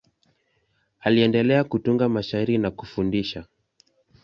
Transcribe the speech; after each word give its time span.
Aliendelea 0.99 1.63
kutunga 1.63 2.09
mashairi 2.09 2.57
na 2.57 2.71
kufundisha. 2.71 3.45